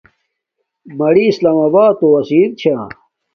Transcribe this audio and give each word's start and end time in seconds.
میری 0.97 1.23
اسلام 1.31 1.57
ابات 1.67 1.93
تو 1.99 2.07
آسیر 2.19 2.47
چھا 2.59 2.75